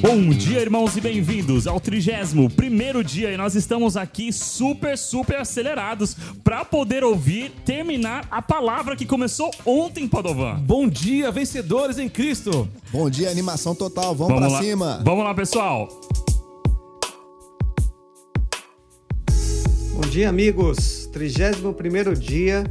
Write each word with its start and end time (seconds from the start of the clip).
Bom 0.00 0.28
dia, 0.30 0.60
irmãos, 0.60 0.96
e 0.96 1.00
bem-vindos 1.00 1.66
ao 1.66 1.80
trigésimo 1.80 2.50
primeiro 2.50 3.02
dia 3.02 3.32
e 3.32 3.36
nós 3.36 3.54
estamos 3.54 3.96
aqui 3.96 4.32
super, 4.32 4.98
super 4.98 5.36
acelerados 5.38 6.16
para 6.44 6.64
poder 6.64 7.02
ouvir, 7.02 7.50
terminar 7.64 8.26
a 8.30 8.42
palavra 8.42 8.96
que 8.96 9.06
começou 9.06 9.50
ontem, 9.64 10.06
Padovan. 10.06 10.56
Bom 10.60 10.88
dia, 10.88 11.30
vencedores 11.30 11.98
em 11.98 12.08
Cristo. 12.08 12.68
Bom 12.92 13.08
dia, 13.08 13.30
animação 13.30 13.74
total. 13.74 14.14
Vamos, 14.14 14.34
Vamos 14.34 14.48
pra 14.48 14.58
lá. 14.58 14.62
cima. 14.62 15.02
Vamos 15.04 15.24
lá, 15.24 15.34
pessoal. 15.34 15.88
Bom 19.94 20.08
dia, 20.10 20.28
amigos. 20.28 21.08
31 21.12 22.12
dia. 22.14 22.64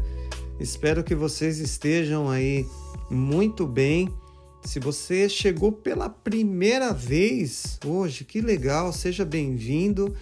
Espero 0.60 1.04
que 1.04 1.16
vocês 1.16 1.60
estejam 1.60 2.30
aí 2.30 2.66
muito 3.10 3.66
bem. 3.66 4.10
Se 4.66 4.80
você 4.80 5.30
chegou 5.30 5.72
pela 5.72 6.10
primeira 6.10 6.92
vez 6.92 7.80
hoje, 7.86 8.23
que 8.23 8.42
legal, 8.42 8.92
seja 8.92 9.23
bem-vindo 9.23 10.16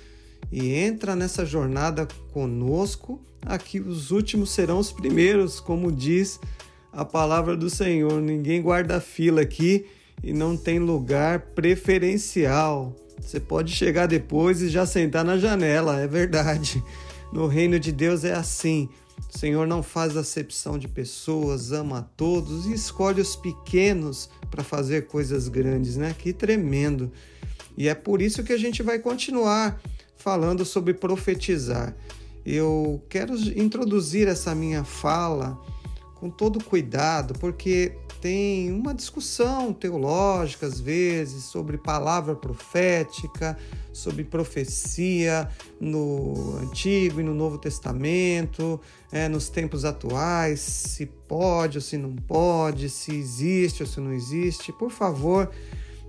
e 0.52 0.74
entra 0.74 1.16
nessa 1.16 1.46
jornada 1.46 2.06
conosco. 2.34 3.22
Aqui 3.42 3.80
os 3.80 4.12
últimos 4.12 4.52
serão 4.52 4.80
os 4.80 4.92
primeiros, 4.92 5.62
como 5.62 5.90
diz 5.90 6.42
a 6.92 7.06
palavra 7.06 7.56
do 7.56 7.70
Senhor. 7.70 8.22
Ninguém 8.22 8.62
guarda 8.62 9.00
fila 9.00 9.42
aqui 9.42 9.86
e 10.22 10.34
não 10.34 10.58
tem 10.58 10.78
lugar 10.78 11.40
preferencial. 11.56 12.94
Você 13.22 13.40
pode 13.40 13.73
chegar 13.73 14.08
depois 14.08 14.62
e 14.62 14.68
já 14.68 14.86
sentar 14.86 15.23
na 15.23 15.38
janela, 15.38 16.02
é 16.02 16.08
verdade. 16.08 16.84
No 17.32 17.48
reino 17.48 17.80
de 17.80 17.94
Deus 17.94 18.26
é 18.26 18.34
assim. 18.34 18.90
O 19.34 19.38
Senhor 19.38 19.67
não 19.67 19.81
faz 19.81 20.16
acepção 20.16 20.77
de 20.77 20.88
pessoas, 20.88 21.72
ama 21.72 21.99
a 21.99 22.02
todos 22.02 22.66
e 22.66 22.73
escolhe 22.73 23.20
os 23.20 23.36
pequenos 23.36 24.30
para 24.50 24.64
fazer 24.64 25.08
coisas 25.08 25.47
grandes, 25.47 25.97
né? 25.97 26.16
Que 26.17 26.31
tremendo. 26.31 27.11
E 27.75 27.88
é 27.88 27.95
por 27.95 28.22
isso 28.22 28.44
que 28.44 28.53
a 28.53 28.58
gente 28.58 28.83
vai 28.83 29.00
continuar 29.00 29.81
falando 30.16 30.64
sobre 30.64 30.94
profetizar. 30.94 31.95
Eu 32.45 33.03
quero 33.09 33.36
introduzir 33.58 34.28
essa 34.28 34.53
minha 34.53 34.83
fala 34.83 35.59
com 36.16 36.30
todo 36.30 36.64
cuidado, 36.64 37.33
porque 37.39 37.94
tem 38.24 38.72
uma 38.72 38.94
discussão 38.94 39.74
teológica 39.74 40.66
às 40.66 40.80
vezes 40.80 41.44
sobre 41.44 41.78
palavra 41.78 42.34
profética, 42.34 43.58
sobre 43.92 44.24
profecia 44.24 45.50
no 45.78 46.58
Antigo 46.62 47.20
e 47.20 47.24
no 47.24 47.34
Novo 47.34 47.58
Testamento, 47.58 48.80
é, 49.12 49.28
nos 49.28 49.50
tempos 49.50 49.84
atuais, 49.84 50.62
se 50.62 51.06
pode 51.06 51.80
ou 51.80 51.82
se 51.82 51.98
não 51.98 52.16
pode, 52.16 52.90
se 52.90 53.14
existe 53.14 53.84
ou 53.84 53.90
se 53.90 54.00
não 54.00 54.14
existe. 54.14 54.72
Por 54.72 54.90
favor, 54.90 55.52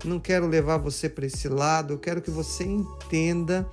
não 0.04 0.20
quero 0.20 0.46
levar 0.46 0.76
você 0.76 1.08
para 1.08 1.26
esse 1.26 1.48
lado, 1.48 1.94
eu 1.94 1.98
quero 1.98 2.22
que 2.22 2.30
você 2.30 2.62
entenda 2.62 3.68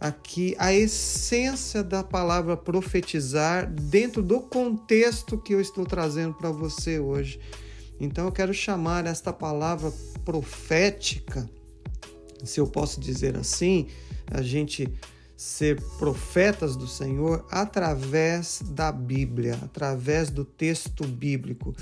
aqui 0.00 0.54
a 0.58 0.72
essência 0.72 1.82
da 1.82 2.02
palavra 2.02 2.56
profetizar 2.56 3.70
dentro 3.70 4.22
do 4.22 4.40
contexto 4.40 5.38
que 5.38 5.54
eu 5.54 5.60
estou 5.60 5.84
trazendo 5.84 6.34
para 6.34 6.50
você 6.50 6.98
hoje. 6.98 7.40
Então 7.98 8.26
eu 8.26 8.32
quero 8.32 8.52
chamar 8.52 9.06
esta 9.06 9.32
palavra 9.32 9.92
profética, 10.24 11.48
se 12.44 12.60
eu 12.60 12.66
posso 12.66 13.00
dizer 13.00 13.36
assim, 13.36 13.88
a 14.30 14.42
gente 14.42 14.92
ser 15.36 15.80
profetas 15.98 16.76
do 16.76 16.86
Senhor 16.86 17.46
através 17.50 18.62
da 18.70 18.90
Bíblia, 18.90 19.58
através 19.62 20.30
do 20.30 20.44
texto 20.44 21.06
bíblico. 21.06 21.74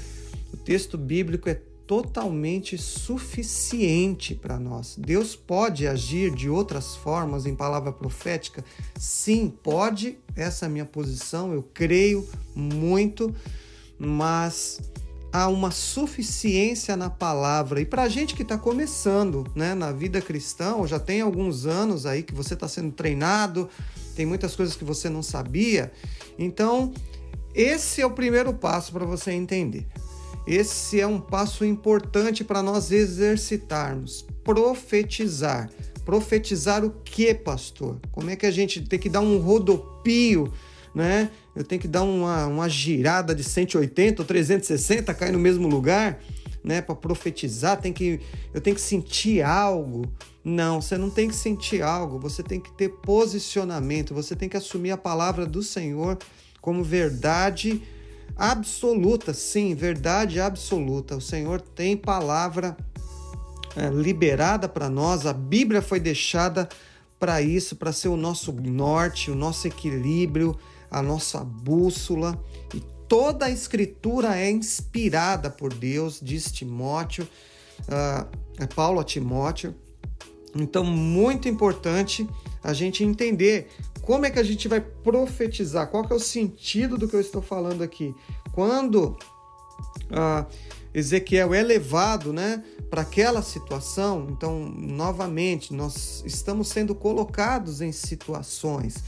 O 0.53 0.57
texto 0.57 0.99
bíblico 0.99 1.49
é 1.49 1.61
totalmente 1.87 2.79
suficiente 2.79 4.35
para 4.35 4.59
nós. 4.59 4.97
Deus 4.99 5.37
pode 5.37 5.87
agir 5.87 6.35
de 6.35 6.49
outras 6.49 6.97
formas 6.97 7.47
em 7.47 7.55
palavra 7.55 7.93
profética? 7.93 8.65
Sim, 8.97 9.53
pode. 9.63 10.19
Essa 10.35 10.65
é 10.65 10.67
a 10.67 10.71
minha 10.71 10.85
posição, 10.85 11.53
eu 11.53 11.63
creio 11.63 12.27
muito, 12.55 13.35
mas 13.99 14.81
há 15.33 15.49
uma 15.49 15.71
suficiência 15.71 16.97
na 16.97 17.11
palavra. 17.11 17.81
E 17.81 17.85
para 17.85 18.05
a 18.05 18.09
gente 18.09 18.35
que 18.35 18.43
está 18.43 18.57
começando 18.57 19.45
né, 19.55 19.75
na 19.75 19.93
vida 19.93 20.21
cristã, 20.21 20.77
ou 20.77 20.87
já 20.87 20.99
tem 20.99 21.21
alguns 21.21 21.67
anos 21.67 22.07
aí 22.07 22.23
que 22.23 22.33
você 22.33 22.55
está 22.55 22.69
sendo 22.69 22.93
treinado, 22.93 23.69
tem 24.15 24.25
muitas 24.25 24.55
coisas 24.55 24.77
que 24.77 24.85
você 24.85 25.11
não 25.11 25.23
sabia. 25.23 25.93
Então, 26.39 26.93
esse 27.53 28.01
é 28.01 28.07
o 28.07 28.11
primeiro 28.11 28.55
passo 28.55 28.93
para 28.93 29.05
você 29.05 29.33
entender. 29.33 29.87
Esse 30.47 31.01
é 31.01 31.07
um 31.07 31.21
passo 31.21 31.65
importante 31.65 32.45
para 32.45 32.63
nós 32.63 32.91
exercitarmos, 32.91 34.27
profetizar. 34.43 35.71
Profetizar 36.05 36.85
o 36.85 36.91
que, 36.91 37.35
pastor? 37.35 37.99
Como 38.13 38.29
é 38.29 38.37
que 38.37 38.45
a 38.45 38.51
gente 38.51 38.83
tem 38.83 38.99
que 38.99 39.09
dar 39.09 39.21
um 39.21 39.39
rodopio, 39.39 40.53
né? 40.95 41.31
Eu 41.57 41.65
tenho 41.65 41.81
que 41.81 41.89
dar 41.89 42.03
uma, 42.03 42.47
uma 42.47 42.69
girada 42.69 43.35
de 43.35 43.43
180 43.43 44.21
ou 44.21 44.27
360, 44.27 45.15
cair 45.15 45.33
no 45.33 45.39
mesmo 45.39 45.67
lugar, 45.67 46.21
né? 46.63 46.83
Para 46.83 46.95
profetizar, 46.95 47.81
tem 47.81 47.93
que, 47.93 48.21
eu 48.53 48.61
tenho 48.61 48.77
que 48.77 48.83
sentir 48.83 49.43
algo. 49.43 50.05
Não, 50.45 50.83
você 50.83 50.99
não 50.99 51.09
tem 51.09 51.29
que 51.29 51.35
sentir 51.35 51.81
algo, 51.81 52.19
você 52.19 52.43
tem 52.43 52.61
que 52.61 52.71
ter 52.73 52.91
posicionamento, 52.91 54.13
você 54.13 54.37
tem 54.37 54.47
que 54.47 54.59
assumir 54.59 54.91
a 54.91 54.97
palavra 54.99 55.47
do 55.47 55.63
Senhor 55.63 56.19
como 56.61 56.85
verdade 56.85 57.83
absoluta, 58.37 59.33
sim, 59.33 59.75
verdade 59.75 60.41
absoluta. 60.41 61.17
O 61.17 61.21
Senhor 61.21 61.61
tem 61.61 61.97
palavra 61.97 62.77
é, 63.77 63.89
liberada 63.89 64.69
para 64.69 64.89
nós, 64.89 65.27
a 65.27 65.33
Bíblia 65.33 65.83
foi 65.83 65.99
deixada 65.99 66.69
para 67.19 67.41
isso, 67.41 67.77
para 67.77 67.93
ser 67.93 68.09
o 68.09 68.17
nosso 68.17 68.53
norte, 68.53 69.31
o 69.31 69.35
nosso 69.35 69.67
equilíbrio, 69.67 70.57
a 70.91 71.03
nossa 71.03 71.43
bússola. 71.43 72.39
E 72.75 72.81
toda 73.09 73.47
a 73.47 73.51
Escritura 73.51 74.37
é 74.37 74.51
inspirada 74.51 75.51
por 75.51 75.73
Deus, 75.73 76.21
diz 76.23 76.53
Timóteo, 76.53 77.27
uh, 77.89 78.75
Paulo 78.75 79.01
a 79.01 79.05
Timóteo. 79.05 79.75
Então, 80.55 80.85
muito 80.85 81.49
importante 81.49 82.29
a 82.63 82.73
gente 82.73 83.03
entender 83.03 83.69
como 84.03 84.27
é 84.27 84.31
que 84.31 84.39
a 84.39 84.43
gente 84.43 84.69
vai 84.69 84.81
profetizar, 84.81 85.89
qual 85.89 86.05
que 86.05 86.13
é 86.13 86.17
o 86.17 86.21
sentido 86.21 86.97
do 86.97 87.09
que 87.09 87.17
eu 87.17 87.21
estou 87.21 87.43
falando 87.43 87.83
aqui. 87.83 88.15
Quando 88.53 89.17
uh, 90.11 90.47
Ezequiel 90.93 91.53
é 91.53 91.63
levado 91.63 92.33
né, 92.33 92.63
para 92.89 93.03
aquela 93.03 93.43
situação, 93.43 94.29
então, 94.31 94.61
novamente, 94.61 95.75
nós 95.75 96.23
estamos 96.25 96.69
sendo 96.69 96.95
colocados 96.95 97.81
em 97.81 97.91
situações 97.91 99.03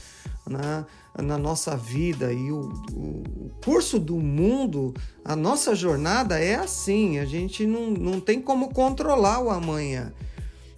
né, 0.48 0.84
na 1.22 1.38
nossa 1.38 1.76
vida 1.76 2.32
e 2.32 2.50
o, 2.50 2.72
o, 2.92 3.50
curso 3.64 3.98
do 3.98 4.16
mundo, 4.16 4.94
a 5.24 5.34
nossa 5.34 5.74
jornada 5.74 6.38
é 6.38 6.54
assim, 6.56 7.18
a 7.18 7.24
gente 7.24 7.66
não, 7.66 7.90
não 7.90 8.20
tem 8.20 8.40
como 8.40 8.72
controlar 8.72 9.40
o 9.40 9.50
amanhã. 9.50 10.12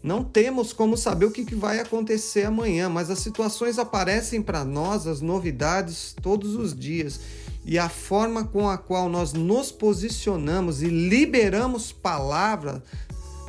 Não 0.03 0.22
temos 0.22 0.72
como 0.72 0.97
saber 0.97 1.26
o 1.26 1.31
que 1.31 1.54
vai 1.54 1.81
acontecer 1.81 2.44
amanhã, 2.44 2.88
mas 2.88 3.10
as 3.10 3.19
situações 3.19 3.78
aparecem 3.78 4.41
para 4.41 4.64
nós, 4.64 5.06
as 5.06 5.20
novidades, 5.20 6.14
todos 6.22 6.54
os 6.54 6.75
dias. 6.75 7.20
E 7.64 7.78
a 7.78 7.88
forma 7.88 8.44
com 8.44 8.69
a 8.69 8.78
qual 8.78 9.08
nós 9.08 9.32
nos 9.32 9.72
posicionamos 9.72 10.82
e 10.82 10.87
liberamos 10.87 11.92
palavra, 11.92 12.82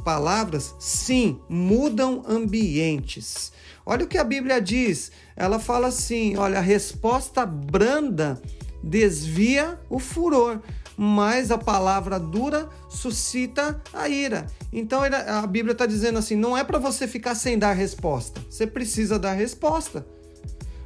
palavras, 0.04 0.74
sim, 0.80 1.40
mudam 1.48 2.24
ambientes. 2.28 3.52
Olha 3.86 4.06
o 4.06 4.08
que 4.08 4.18
a 4.18 4.24
Bíblia 4.24 4.60
diz. 4.60 5.12
Ela 5.36 5.60
fala 5.60 5.88
assim: 5.88 6.36
olha, 6.36 6.58
a 6.58 6.62
resposta 6.62 7.46
branda 7.46 8.42
desvia 8.84 9.80
o 9.90 10.00
furor 10.00 10.62
mas 11.02 11.50
a 11.50 11.58
palavra 11.58 12.20
dura 12.20 12.68
suscita 12.90 13.82
a 13.94 14.10
ira. 14.10 14.48
Então 14.74 15.00
a 15.02 15.48
Bíblia 15.48 15.72
está 15.72 15.86
dizendo 15.86 16.20
assim: 16.20 16.36
não 16.36 16.58
é 16.58 16.64
para 16.66 16.78
você 16.78 17.08
ficar 17.08 17.36
sem 17.36 17.58
dar 17.58 17.72
resposta, 17.72 18.42
você 18.50 18.68
precisa 18.68 19.18
dar 19.18 19.32
resposta. 19.32 20.06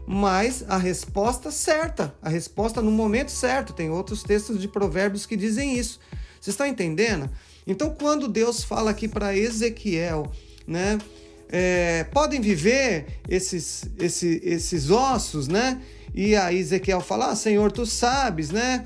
Mas 0.05 0.63
a 0.67 0.77
resposta 0.77 1.49
certa, 1.49 2.13
a 2.21 2.29
resposta 2.29 2.79
no 2.79 2.91
momento 2.91 3.31
certo. 3.31 3.73
Tem 3.73 3.89
outros 3.89 4.21
textos 4.21 4.61
de 4.61 4.67
Provérbios 4.67 5.25
que 5.25 5.35
dizem 5.35 5.79
isso. 5.79 5.99
Vocês 6.39 6.53
estão 6.53 6.67
entendendo? 6.67 7.27
Então, 7.65 7.89
quando 7.89 8.27
Deus 8.27 8.63
fala 8.63 8.91
aqui 8.91 9.07
para 9.07 9.35
Ezequiel, 9.35 10.31
né? 10.67 10.99
É, 11.49 12.03
podem 12.05 12.39
viver 12.39 13.21
esses, 13.27 13.85
esses, 13.97 14.43
esses 14.43 14.91
ossos, 14.91 15.47
né? 15.47 15.81
E 16.13 16.35
aí 16.35 16.59
Ezequiel 16.59 17.01
fala: 17.01 17.31
ah, 17.31 17.35
Senhor, 17.35 17.71
tu 17.71 17.85
sabes, 17.85 18.51
né? 18.51 18.85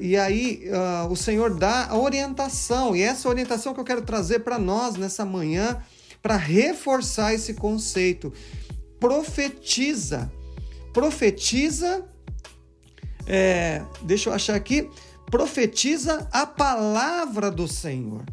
E 0.00 0.16
aí 0.16 0.64
uh, 0.68 1.12
o 1.12 1.16
Senhor 1.16 1.54
dá 1.54 1.88
a 1.88 1.98
orientação, 1.98 2.96
e 2.96 3.02
essa 3.02 3.28
orientação 3.28 3.74
que 3.74 3.80
eu 3.80 3.84
quero 3.84 4.02
trazer 4.02 4.40
para 4.40 4.58
nós 4.58 4.96
nessa 4.96 5.24
manhã, 5.24 5.82
para 6.22 6.36
reforçar 6.36 7.34
esse 7.34 7.54
conceito. 7.54 8.32
Profetiza. 8.98 10.30
Profetiza, 10.92 12.04
é, 13.26 13.82
deixa 14.02 14.30
eu 14.30 14.34
achar 14.34 14.56
aqui, 14.56 14.90
profetiza 15.30 16.26
a 16.32 16.46
palavra 16.46 17.50
do 17.50 17.68
Senhor. 17.68 18.24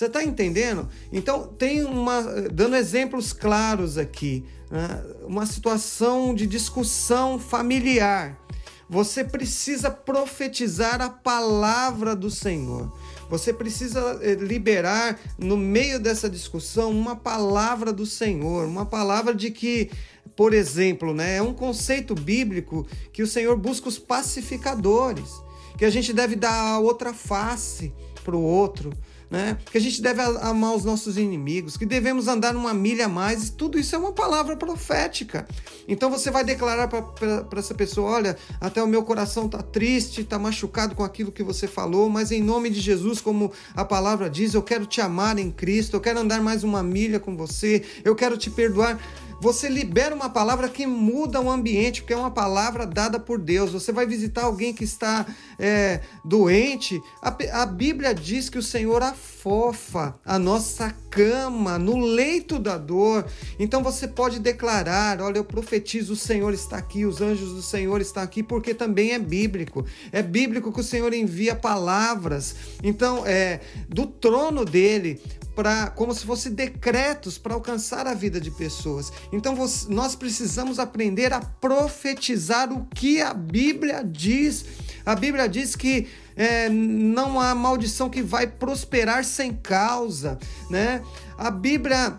Você 0.00 0.06
está 0.06 0.24
entendendo? 0.24 0.88
Então, 1.12 1.48
tem 1.58 1.84
uma. 1.84 2.22
Dando 2.50 2.74
exemplos 2.74 3.34
claros 3.34 3.98
aqui, 3.98 4.46
né? 4.70 5.04
uma 5.26 5.44
situação 5.44 6.34
de 6.34 6.46
discussão 6.46 7.38
familiar. 7.38 8.40
Você 8.88 9.22
precisa 9.22 9.90
profetizar 9.90 11.02
a 11.02 11.10
palavra 11.10 12.16
do 12.16 12.30
Senhor. 12.30 12.90
Você 13.28 13.52
precisa 13.52 14.18
eh, 14.22 14.36
liberar 14.36 15.20
no 15.38 15.54
meio 15.54 16.00
dessa 16.00 16.30
discussão 16.30 16.90
uma 16.90 17.14
palavra 17.14 17.92
do 17.92 18.06
Senhor, 18.06 18.66
uma 18.66 18.86
palavra 18.86 19.34
de 19.34 19.50
que, 19.50 19.90
por 20.34 20.54
exemplo, 20.54 21.12
né, 21.12 21.36
é 21.36 21.42
um 21.42 21.52
conceito 21.52 22.14
bíblico 22.14 22.86
que 23.12 23.22
o 23.22 23.26
Senhor 23.26 23.54
busca 23.54 23.86
os 23.86 23.98
pacificadores, 23.98 25.28
que 25.76 25.84
a 25.84 25.90
gente 25.90 26.10
deve 26.10 26.36
dar 26.36 26.54
a 26.54 26.78
outra 26.78 27.12
face 27.12 27.92
para 28.24 28.34
o 28.34 28.42
outro, 28.42 28.94
né? 29.30 29.56
Que 29.70 29.78
a 29.78 29.80
gente 29.80 30.02
deve 30.02 30.20
amar 30.20 30.74
os 30.74 30.84
nossos 30.84 31.16
inimigos, 31.16 31.76
que 31.76 31.86
devemos 31.86 32.26
andar 32.26 32.56
uma 32.56 32.74
milha 32.74 33.06
a 33.06 33.08
mais. 33.08 33.48
Tudo 33.48 33.78
isso 33.78 33.94
é 33.94 33.98
uma 33.98 34.12
palavra 34.12 34.56
profética. 34.56 35.46
Então 35.86 36.10
você 36.10 36.30
vai 36.30 36.42
declarar 36.42 36.88
para 36.88 37.58
essa 37.58 37.74
pessoa: 37.74 38.10
olha, 38.10 38.36
até 38.60 38.82
o 38.82 38.88
meu 38.88 39.04
coração 39.04 39.46
está 39.46 39.62
triste, 39.62 40.22
está 40.22 40.38
machucado 40.38 40.94
com 40.94 41.04
aquilo 41.04 41.30
que 41.30 41.44
você 41.44 41.68
falou, 41.68 42.08
mas 42.10 42.32
em 42.32 42.42
nome 42.42 42.70
de 42.70 42.80
Jesus, 42.80 43.20
como 43.20 43.52
a 43.74 43.84
palavra 43.84 44.28
diz, 44.28 44.54
eu 44.54 44.62
quero 44.62 44.84
te 44.84 45.00
amar 45.00 45.38
em 45.38 45.50
Cristo, 45.50 45.96
eu 45.96 46.00
quero 46.00 46.18
andar 46.18 46.42
mais 46.42 46.64
uma 46.64 46.82
milha 46.82 47.20
com 47.20 47.36
você, 47.36 47.84
eu 48.04 48.16
quero 48.16 48.36
te 48.36 48.50
perdoar 48.50 48.98
você 49.40 49.68
libera 49.68 50.14
uma 50.14 50.28
palavra 50.28 50.68
que 50.68 50.86
muda 50.86 51.40
o 51.40 51.50
ambiente, 51.50 52.02
porque 52.02 52.12
é 52.12 52.16
uma 52.16 52.30
palavra 52.30 52.86
dada 52.86 53.18
por 53.18 53.38
Deus. 53.38 53.72
Você 53.72 53.90
vai 53.90 54.06
visitar 54.06 54.44
alguém 54.44 54.74
que 54.74 54.84
está 54.84 55.26
é, 55.58 56.00
doente, 56.24 57.00
a, 57.22 57.62
a 57.62 57.66
Bíblia 57.66 58.14
diz 58.14 58.48
que 58.48 58.58
o 58.58 58.62
Senhor 58.62 59.02
afofa 59.02 60.14
a 60.24 60.38
nossa 60.38 60.94
cama, 61.10 61.78
no 61.78 61.98
leito 61.98 62.58
da 62.58 62.76
dor. 62.76 63.26
Então 63.58 63.82
você 63.82 64.06
pode 64.06 64.38
declarar: 64.38 65.20
olha, 65.20 65.38
eu 65.38 65.44
profetizo, 65.44 66.12
o 66.12 66.16
Senhor 66.16 66.52
está 66.52 66.76
aqui, 66.76 67.04
os 67.04 67.20
anjos 67.20 67.52
do 67.52 67.62
Senhor 67.62 68.00
estão 68.00 68.22
aqui, 68.22 68.42
porque 68.42 68.74
também 68.74 69.12
é 69.12 69.18
bíblico. 69.18 69.84
É 70.12 70.22
bíblico 70.22 70.72
que 70.72 70.80
o 70.80 70.84
Senhor 70.84 71.12
envia 71.12 71.54
palavras. 71.54 72.54
Então, 72.82 73.26
é 73.26 73.60
do 73.88 74.06
trono 74.06 74.64
dele 74.64 75.20
para 75.60 75.90
como 75.90 76.14
se 76.14 76.24
fossem 76.24 76.54
decretos 76.54 77.36
para 77.36 77.52
alcançar 77.52 78.06
a 78.06 78.14
vida 78.14 78.40
de 78.40 78.50
pessoas. 78.50 79.12
Então 79.30 79.54
você, 79.54 79.92
nós 79.92 80.16
precisamos 80.16 80.78
aprender 80.78 81.34
a 81.34 81.40
profetizar 81.40 82.72
o 82.72 82.86
que 82.86 83.20
a 83.20 83.34
Bíblia 83.34 84.02
diz. 84.02 84.64
A 85.04 85.14
Bíblia 85.14 85.46
diz 85.46 85.76
que 85.76 86.08
é, 86.34 86.70
não 86.70 87.38
há 87.38 87.54
maldição 87.54 88.08
que 88.08 88.22
vai 88.22 88.46
prosperar 88.46 89.22
sem 89.22 89.52
causa, 89.54 90.38
né? 90.70 91.02
A 91.36 91.50
Bíblia 91.50 92.18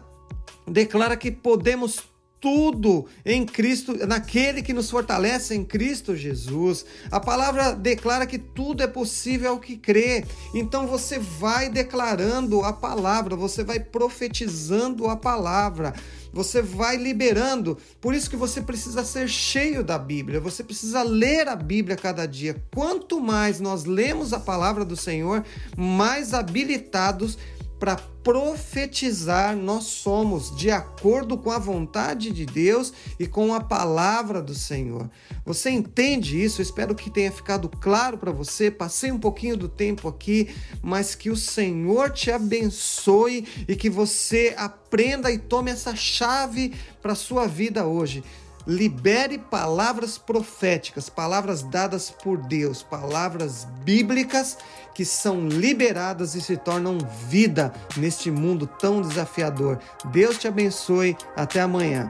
declara 0.67 1.17
que 1.17 1.31
podemos 1.31 2.10
tudo 2.41 3.05
em 3.23 3.45
Cristo, 3.45 3.95
naquele 4.07 4.63
que 4.63 4.73
nos 4.73 4.89
fortalece 4.89 5.53
em 5.53 5.63
Cristo 5.63 6.15
Jesus. 6.15 6.83
A 7.11 7.19
palavra 7.19 7.73
declara 7.73 8.25
que 8.25 8.39
tudo 8.39 8.81
é 8.81 8.88
possível 8.88 9.51
ao 9.51 9.59
que 9.59 9.77
crê. 9.77 10.25
Então 10.53 10.88
você 10.88 11.19
vai 11.19 11.69
declarando 11.69 12.63
a 12.63 12.73
palavra, 12.73 13.35
você 13.35 13.63
vai 13.63 13.79
profetizando 13.79 15.07
a 15.07 15.15
palavra. 15.15 15.93
Você 16.33 16.61
vai 16.61 16.95
liberando. 16.95 17.77
Por 17.99 18.15
isso 18.15 18.29
que 18.29 18.38
você 18.38 18.61
precisa 18.61 19.03
ser 19.03 19.27
cheio 19.27 19.83
da 19.83 19.99
Bíblia. 19.99 20.39
Você 20.39 20.63
precisa 20.63 21.03
ler 21.03 21.47
a 21.47 21.55
Bíblia 21.57 21.97
cada 21.97 22.25
dia. 22.25 22.55
Quanto 22.73 23.19
mais 23.19 23.59
nós 23.59 23.83
lemos 23.83 24.31
a 24.31 24.39
palavra 24.39 24.85
do 24.85 24.95
Senhor, 24.95 25.44
mais 25.77 26.33
habilitados 26.33 27.37
para 27.81 27.95
profetizar 27.95 29.56
nós 29.56 29.86
somos 29.86 30.56
de 30.56 30.69
acordo 30.69 31.36
com 31.36 31.50
a 31.50 31.57
vontade 31.57 32.30
de 32.30 32.45
Deus 32.45 32.94
e 33.19 33.25
com 33.25 33.56
a 33.56 33.60
palavra 33.60 34.39
do 34.39 34.54
Senhor. 34.54 35.10
Você 35.44 35.72
entende 35.72 36.39
isso? 36.39 36.62
Espero 36.62 36.94
que 36.94 37.10
tenha 37.10 37.31
ficado 37.31 37.68
claro 37.68 38.19
para 38.19 38.31
você. 38.31 38.69
Passei 38.69 39.12
um 39.12 39.18
pouquinho 39.18 39.57
do 39.57 39.68
tempo 39.68 40.07
aqui, 40.07 40.54
mas 40.80 41.16
que 41.16 41.31
o 41.31 41.36
Senhor 41.36 42.12
te 42.12 42.30
abençoe 42.30 43.48
e 43.68 43.75
que 43.75 43.89
você 43.89 44.54
aprenda 44.56 45.31
e 45.31 45.39
tome 45.39 45.72
essa 45.72 45.95
chave 45.95 46.75
para 47.01 47.16
sua 47.16 47.48
vida 47.48 47.88
hoje 47.88 48.24
libere 48.65 49.37
palavras 49.37 50.17
proféticas, 50.17 51.09
palavras 51.09 51.63
dadas 51.63 52.09
por 52.11 52.37
Deus, 52.37 52.83
palavras 52.83 53.67
bíblicas 53.83 54.57
que 54.93 55.05
são 55.05 55.47
liberadas 55.47 56.35
e 56.35 56.41
se 56.41 56.57
tornam 56.57 56.97
vida 57.27 57.73
neste 57.97 58.29
mundo 58.29 58.67
tão 58.67 59.01
desafiador. 59.01 59.79
Deus 60.11 60.37
te 60.37 60.47
abençoe. 60.47 61.17
Até 61.35 61.61
amanhã. 61.61 62.07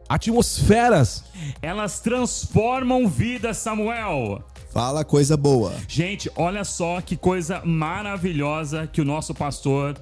atmosferas. 0.07 1.23
Elas 1.61 1.99
transformam 1.99 3.07
vidas, 3.07 3.57
Samuel. 3.57 4.43
Fala 4.71 5.03
coisa 5.03 5.35
boa. 5.35 5.73
Gente, 5.87 6.29
olha 6.35 6.63
só 6.63 7.01
que 7.01 7.15
coisa 7.17 7.61
maravilhosa 7.65 8.85
que 8.87 9.01
o 9.01 9.05
nosso 9.05 9.33
pastor 9.33 9.97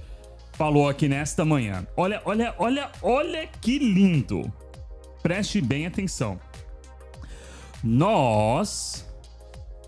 falou 0.54 0.90
aqui 0.90 1.07
nesta 1.07 1.46
manhã. 1.46 1.86
Olha, 1.96 2.22
olha, 2.25 2.54
olha, 2.57 2.92
olha 3.02 3.48
que 3.62 3.78
lindo. 3.78 4.52
Preste 5.22 5.62
bem 5.62 5.86
atenção. 5.86 6.40
Nós 7.84 9.06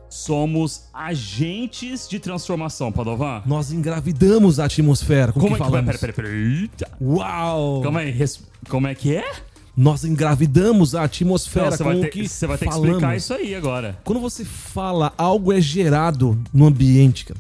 somos 0.09 0.87
agentes 0.93 2.07
de 2.07 2.19
transformação, 2.19 2.91
Padovan. 2.91 3.43
Nós 3.45 3.71
engravidamos 3.71 4.59
a 4.59 4.65
atmosfera. 4.65 5.31
Como, 5.31 5.45
como 5.45 5.55
que 5.55 5.61
é 5.61 5.65
que 5.65 5.71
falamos? 5.71 5.99
Pera, 5.99 6.13
pera, 6.13 6.13
pera, 6.13 6.35
Eita. 6.35 6.91
Uau! 6.99 7.81
Calma 7.81 7.99
aí, 7.99 8.11
res... 8.11 8.41
como 8.69 8.87
é 8.87 8.95
que 8.95 9.15
é? 9.15 9.31
Nós 9.77 10.03
engravidamos 10.03 10.95
a 10.95 11.03
atmosfera 11.03 11.69
Não, 11.69 11.77
com 11.77 11.83
vai 11.83 11.99
ter, 11.99 12.09
que 12.09 12.27
Você 12.27 12.47
vai 12.47 12.57
ter 12.57 12.65
falamos. 12.65 12.85
que 12.87 12.91
explicar 12.93 13.15
isso 13.15 13.33
aí 13.35 13.53
agora. 13.53 13.99
Quando 14.03 14.19
você 14.19 14.43
fala 14.43 15.13
algo 15.15 15.53
é 15.53 15.61
gerado 15.61 16.35
no 16.51 16.65
ambiente, 16.65 17.25
cara. 17.25 17.39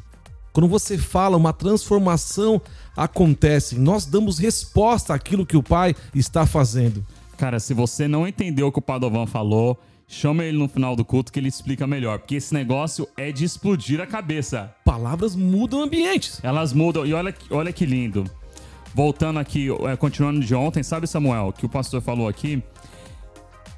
Quando 0.53 0.67
você 0.67 0.99
fala 0.99 1.35
uma 1.35 1.51
transformação 1.51 2.61
acontece, 2.95 3.79
nós 3.79 4.05
damos 4.05 4.37
resposta 4.37 5.15
àquilo 5.15 5.47
que 5.47 5.57
o 5.57 5.63
pai 5.63 5.95
está 6.13 6.45
fazendo. 6.45 7.03
Cara, 7.37 7.59
se 7.59 7.73
você 7.73 8.07
não 8.07 8.27
entendeu 8.27 8.67
o 8.67 8.71
que 8.71 8.79
o 8.79 8.81
Padovan 8.83 9.25
falou, 9.25 9.79
chama 10.07 10.43
ele 10.43 10.57
no 10.57 10.67
final 10.67 10.95
do 10.95 11.03
culto 11.03 11.31
que 11.31 11.39
ele 11.39 11.47
explica 11.47 11.87
melhor, 11.87 12.19
porque 12.19 12.35
esse 12.35 12.53
negócio 12.53 13.07
é 13.17 13.31
de 13.31 13.45
explodir 13.45 13.99
a 13.99 14.05
cabeça. 14.05 14.73
Palavras 14.85 15.35
mudam 15.35 15.81
ambientes. 15.81 16.39
Elas 16.43 16.71
mudam 16.71 17.03
e 17.05 17.13
olha, 17.13 17.33
olha 17.49 17.73
que 17.73 17.85
lindo 17.85 18.25
voltando 18.97 19.37
aqui, 19.37 19.67
é, 19.87 19.95
continuando 19.95 20.39
de 20.39 20.55
ontem, 20.55 20.81
sabe, 20.81 21.05
Samuel, 21.05 21.53
que 21.55 21.67
o 21.67 21.69
pastor 21.69 22.01
falou 22.01 22.27
aqui? 22.27 22.63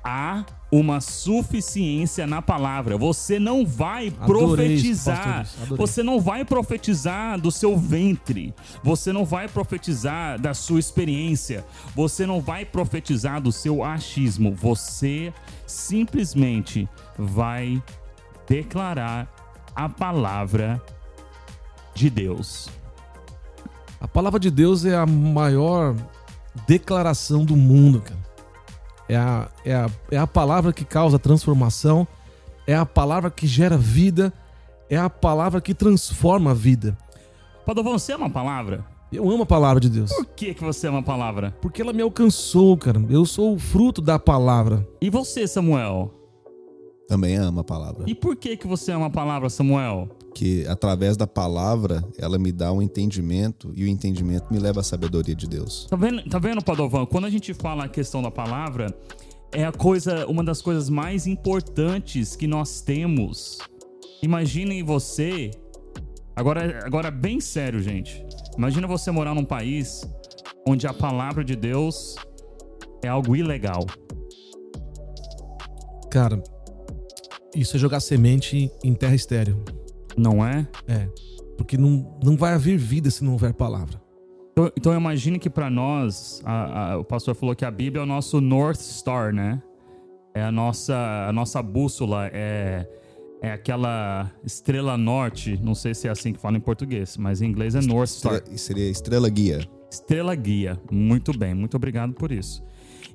Há 0.02 0.46
uma 0.72 1.02
suficiência 1.02 2.26
na 2.26 2.42
palavra. 2.42 2.98
Você 2.98 3.38
não 3.38 3.66
vai 3.66 4.14
Adorei 4.22 4.78
profetizar. 4.78 5.42
isso, 5.42 5.76
você 5.76 6.02
não 6.02 6.22
vai 6.22 6.46
profetizar 6.46 7.38
do 7.38 7.52
seu 7.52 7.78
ventre. 7.78 8.54
Você 8.82 9.12
não 9.12 9.26
vai 9.26 9.50
profetizar 9.50 10.40
da 10.40 10.54
sua 10.54 10.80
experiência. 10.80 11.66
Você 11.94 12.26
não 12.26 12.40
vai 12.40 12.64
profetizar 12.64 13.42
do 13.42 13.52
seu 13.52 13.84
achismo. 13.84 14.56
Você 14.56 15.34
simplesmente 15.68 16.88
vai 17.18 17.84
declarar 18.48 19.28
a 19.76 19.90
palavra 19.90 20.82
de 21.94 22.10
Deus. 22.10 22.79
A 24.00 24.08
palavra 24.08 24.40
de 24.40 24.50
Deus 24.50 24.86
é 24.86 24.96
a 24.96 25.06
maior 25.06 25.96
declaração 26.68 27.44
do 27.44 27.56
mundo, 27.56 28.02
cara. 28.02 28.20
É 29.08 29.16
a, 29.16 29.50
é 29.66 29.74
a, 29.74 29.90
é 30.12 30.18
a 30.18 30.28
palavra 30.28 30.72
que 30.72 30.86
causa 30.86 31.18
transformação, 31.18 32.08
é 32.68 32.76
a 32.76 32.86
palavra 32.86 33.32
que 33.32 33.48
gera 33.48 33.78
vida, 33.78 34.32
é 34.90 34.98
a 34.98 35.10
palavra 35.10 35.60
que 35.60 35.74
transforma 35.74 36.52
a 36.52 36.54
vida. 36.54 36.98
Padovão, 37.66 37.98
você 37.98 38.14
ama 38.14 38.28
a 38.28 38.30
palavra? 38.30 38.86
Eu 39.12 39.30
amo 39.30 39.44
a 39.44 39.46
palavra 39.46 39.80
de 39.80 39.90
Deus. 39.90 40.14
Por 40.14 40.26
que, 40.28 40.54
que 40.54 40.64
você 40.64 40.88
ama 40.88 41.00
a 41.00 41.04
palavra? 41.04 41.56
Porque 41.62 41.82
ela 41.82 41.92
me 41.92 42.02
alcançou, 42.02 42.78
cara. 42.78 43.04
Eu 43.10 43.26
sou 43.26 43.56
o 43.56 43.60
fruto 43.60 44.02
da 44.02 44.20
palavra. 44.20 44.88
E 45.02 45.10
você, 45.10 45.48
Samuel? 45.48 46.14
Também 47.08 47.36
ama 47.36 47.62
a 47.62 47.64
palavra. 47.64 48.04
E 48.08 48.14
por 48.14 48.36
que, 48.36 48.56
que 48.56 48.68
você 48.68 48.92
ama 48.92 49.08
a 49.08 49.10
palavra, 49.10 49.50
Samuel? 49.50 50.10
Que 50.34 50.66
através 50.68 51.18
da 51.18 51.28
palavra 51.28 52.04
ela 52.18 52.38
me 52.38 52.52
dá 52.52 52.72
um 52.72 52.82
entendimento 52.82 53.72
e 53.76 53.84
o 53.84 53.88
entendimento 53.88 54.52
me 54.52 54.60
leva 54.60 54.82
à 54.82 54.84
sabedoria 54.84 55.36
de 55.36 55.48
Deus. 55.48 55.88
Tá 55.90 55.96
vendo, 55.96 56.24
tá 56.30 56.40
vendo 56.40 56.64
Padovan? 56.64 57.06
Quando 57.06 57.26
a 57.26 57.30
gente 57.30 57.54
fala 57.54 57.86
a 57.86 57.90
questão 57.90 58.22
da 58.22 58.32
palavra, 58.32 58.96
é 59.52 59.66
a 59.66 59.72
coisa, 59.72 60.26
uma 60.28 60.44
das 60.44 60.62
coisas 60.62 60.90
mais 60.90 61.28
importantes 61.28 62.36
que 62.36 62.48
nós 62.48 62.82
temos. 62.82 63.58
Imaginem 64.22 64.84
você. 64.84 65.52
Agora, 66.36 66.86
agora 66.86 67.12
bem 67.12 67.40
sério, 67.40 67.82
gente. 67.82 68.24
Imagina 68.58 68.88
você 68.88 69.12
morar 69.12 69.34
num 69.34 69.46
país 69.46 70.08
onde 70.68 70.86
a 70.88 70.94
palavra 70.94 71.44
de 71.44 71.56
Deus 71.56 72.16
é 73.04 73.08
algo 73.08 73.36
ilegal? 73.36 73.86
Cara, 76.10 76.42
isso 77.56 77.76
é 77.76 77.80
jogar 77.80 78.00
semente 78.00 78.72
em 78.84 78.94
terra 78.94 79.16
estéreo. 79.16 79.64
Não 80.20 80.46
é? 80.46 80.68
É. 80.88 81.08
Porque 81.58 81.78
não, 81.78 82.20
não 82.24 82.36
vai 82.36 82.54
haver 82.54 82.78
vida 82.78 83.10
se 83.10 83.24
não 83.24 83.32
houver 83.34 83.54
palavra. 83.54 84.02
Então, 84.52 84.72
então 84.76 84.94
imagine 84.98 85.40
que 85.40 85.50
para 85.50 85.70
nós, 85.70 86.42
a, 86.44 86.92
a, 86.94 86.98
o 86.98 87.04
pastor 87.06 87.34
falou 87.36 87.56
que 87.56 87.64
a 87.64 87.72
Bíblia 87.72 88.02
é 88.02 88.04
o 88.04 88.08
nosso 88.08 88.42
North 88.42 88.80
Star, 88.82 89.34
né? 89.34 89.62
É 90.34 90.44
a 90.44 90.52
nossa, 90.52 90.96
a 91.28 91.32
nossa 91.34 91.62
bússola, 91.64 92.28
é, 92.34 92.86
é 93.42 93.52
aquela 93.54 94.30
estrela 94.44 94.98
norte. 94.98 95.58
Não 95.64 95.74
sei 95.74 95.94
se 95.96 96.08
é 96.08 96.12
assim 96.12 96.34
que 96.34 96.40
fala 96.40 96.58
em 96.58 96.62
português, 96.62 97.16
mas 97.18 97.42
em 97.42 97.48
inglês 97.50 97.76
é 97.76 97.82
North 97.82 98.10
Star. 98.10 98.36
Estre- 98.36 98.58
Seria 98.58 98.90
estrela 98.90 99.30
guia. 99.30 99.60
Estrela 99.90 100.36
guia. 100.36 100.78
Muito 100.92 101.38
bem, 101.38 101.54
muito 101.54 101.76
obrigado 101.78 102.14
por 102.14 102.32
isso. 102.32 102.62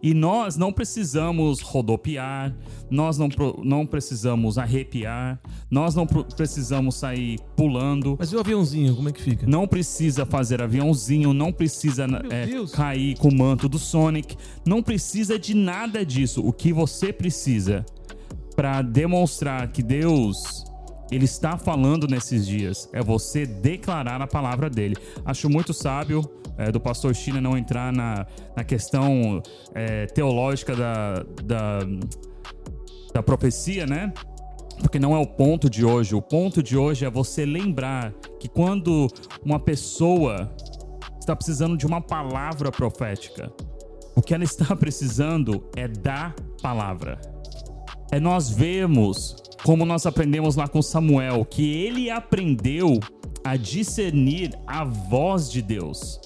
E 0.05 0.13
nós 0.13 0.55
não 0.55 0.71
precisamos 0.71 1.63
rodopiar, 1.63 2.55
nós 2.91 3.17
não, 3.17 3.27
não 3.65 3.87
precisamos 3.87 4.59
arrepiar, 4.59 5.41
nós 5.71 5.95
não 5.95 6.07
precisamos 6.07 6.97
sair 6.97 7.41
pulando. 7.57 8.15
Mas 8.19 8.31
e 8.31 8.37
o 8.37 8.41
aviãozinho, 8.41 8.95
como 8.95 9.09
é 9.09 9.13
que 9.13 9.23
fica? 9.23 9.47
Não 9.47 9.67
precisa 9.67 10.27
fazer 10.27 10.61
aviãozinho, 10.61 11.33
não 11.33 11.51
precisa 11.51 12.05
é, 12.31 12.47
cair 12.77 13.17
com 13.17 13.29
o 13.29 13.35
manto 13.35 13.67
do 13.67 13.79
Sonic, 13.79 14.37
não 14.67 14.83
precisa 14.83 15.39
de 15.39 15.55
nada 15.55 16.05
disso. 16.05 16.47
O 16.47 16.53
que 16.53 16.71
você 16.71 17.11
precisa 17.11 17.83
para 18.55 18.83
demonstrar 18.83 19.73
que 19.73 19.83
Deus 19.83 20.67
ele 21.11 21.25
está 21.25 21.57
falando 21.57 22.07
nesses 22.07 22.47
dias 22.47 22.91
é 22.93 23.03
você 23.03 23.47
declarar 23.47 24.21
a 24.21 24.27
palavra 24.27 24.69
dele. 24.69 24.97
Acho 25.25 25.49
muito 25.49 25.73
sábio 25.73 26.31
é, 26.57 26.71
do 26.71 26.81
pastor 26.81 27.15
China 27.15 27.41
não 27.41 27.57
entrar 27.57 27.93
na, 27.93 28.27
na 28.57 28.65
questão 28.65 29.43
é, 29.75 30.07
teológica 30.07 30.75
da, 30.75 31.25
da, 31.43 31.79
da 33.13 33.23
profecia, 33.23 33.87
né? 33.87 34.13
Porque 34.79 34.99
não 34.99 35.15
é 35.15 35.19
o 35.19 35.27
ponto 35.27 35.71
de 35.71 35.85
hoje. 35.85 36.15
O 36.15 36.23
ponto 36.23 36.63
de 36.63 36.77
hoje 36.77 37.05
é 37.05 37.11
você 37.11 37.45
lembrar 37.45 38.13
que 38.41 38.49
quando 38.49 39.09
uma 39.45 39.59
pessoa 39.59 40.51
está 41.19 41.35
precisando 41.35 41.77
de 41.77 41.87
uma 41.87 42.01
palavra 42.01 42.71
profética, 42.71 43.53
o 44.15 44.23
que 44.23 44.35
ela 44.35 44.45
está 44.45 44.75
precisando 44.77 45.65
é 45.77 45.89
da 45.89 46.35
palavra. 46.61 47.21
É 48.11 48.21
nós 48.21 48.51
vermos 48.51 49.37
como 49.65 49.87
nós 49.87 50.05
aprendemos 50.05 50.57
lá 50.57 50.69
com 50.69 50.83
Samuel, 50.83 51.47
que 51.47 51.73
ele 51.73 52.11
aprendeu 52.11 53.01
a 53.43 53.57
discernir 53.57 54.53
a 54.67 54.85
voz 54.85 55.51
de 55.51 55.63
Deus. 55.63 56.21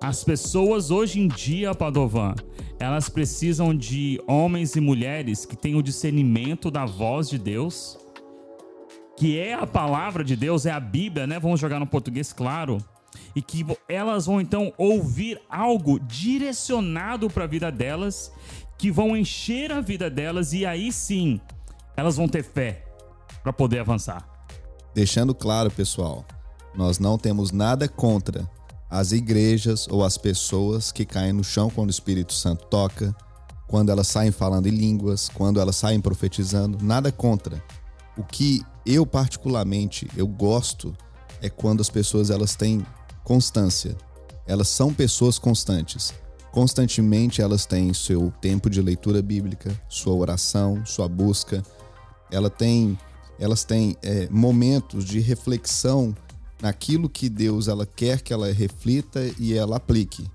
As 0.00 0.22
pessoas 0.22 0.92
hoje 0.92 1.20
em 1.20 1.26
dia, 1.26 1.74
Padovan, 1.74 2.36
elas 2.78 3.08
precisam 3.08 3.74
de 3.74 4.22
homens 4.28 4.76
e 4.76 4.80
mulheres 4.80 5.44
que 5.44 5.56
tenham 5.56 5.80
o 5.80 5.82
discernimento 5.82 6.70
da 6.70 6.86
voz 6.86 7.28
de 7.28 7.36
Deus, 7.36 7.98
que 9.16 9.36
é 9.36 9.54
a 9.54 9.66
palavra 9.66 10.22
de 10.22 10.36
Deus, 10.36 10.64
é 10.64 10.70
a 10.70 10.78
Bíblia, 10.78 11.26
né? 11.26 11.40
Vamos 11.40 11.58
jogar 11.58 11.80
no 11.80 11.86
português, 11.86 12.32
claro. 12.32 12.78
E 13.34 13.42
que 13.42 13.66
elas 13.88 14.26
vão 14.26 14.40
então 14.40 14.72
ouvir 14.78 15.40
algo 15.50 15.98
direcionado 15.98 17.28
para 17.28 17.42
a 17.42 17.48
vida 17.48 17.72
delas, 17.72 18.32
que 18.78 18.88
vão 18.88 19.16
encher 19.16 19.72
a 19.72 19.80
vida 19.80 20.08
delas 20.08 20.52
e 20.52 20.64
aí 20.64 20.92
sim 20.92 21.40
elas 21.98 22.16
vão 22.16 22.28
ter 22.28 22.44
fé 22.44 22.84
para 23.42 23.52
poder 23.52 23.80
avançar. 23.80 24.24
Deixando 24.94 25.34
claro, 25.34 25.68
pessoal, 25.68 26.24
nós 26.72 27.00
não 27.00 27.18
temos 27.18 27.50
nada 27.50 27.88
contra 27.88 28.48
as 28.88 29.10
igrejas 29.10 29.88
ou 29.90 30.04
as 30.04 30.16
pessoas 30.16 30.92
que 30.92 31.04
caem 31.04 31.32
no 31.32 31.42
chão 31.42 31.68
quando 31.68 31.88
o 31.88 31.90
Espírito 31.90 32.32
Santo 32.32 32.66
toca, 32.66 33.12
quando 33.66 33.90
elas 33.90 34.06
saem 34.06 34.30
falando 34.30 34.68
em 34.68 34.70
línguas, 34.70 35.28
quando 35.28 35.60
elas 35.60 35.74
saem 35.74 36.00
profetizando, 36.00 36.78
nada 36.80 37.10
contra. 37.10 37.60
O 38.16 38.22
que 38.22 38.62
eu 38.86 39.04
particularmente 39.04 40.08
eu 40.16 40.28
gosto 40.28 40.96
é 41.42 41.50
quando 41.50 41.80
as 41.80 41.90
pessoas 41.90 42.30
elas 42.30 42.54
têm 42.54 42.86
constância. 43.24 43.96
Elas 44.46 44.68
são 44.68 44.94
pessoas 44.94 45.36
constantes. 45.36 46.14
Constantemente 46.52 47.42
elas 47.42 47.66
têm 47.66 47.92
seu 47.92 48.32
tempo 48.40 48.70
de 48.70 48.80
leitura 48.80 49.20
bíblica, 49.20 49.70
sua 49.88 50.14
oração, 50.14 50.86
sua 50.86 51.08
busca. 51.08 51.60
Ela 52.30 52.50
tem, 52.50 52.98
elas 53.38 53.64
têm 53.64 53.96
é, 54.02 54.28
momentos 54.30 55.04
de 55.04 55.20
reflexão 55.20 56.14
naquilo 56.60 57.08
que 57.08 57.28
Deus 57.28 57.68
ela 57.68 57.86
quer 57.86 58.20
que 58.20 58.32
ela 58.32 58.52
reflita 58.52 59.20
e 59.38 59.54
ela 59.54 59.76
aplique. 59.76 60.28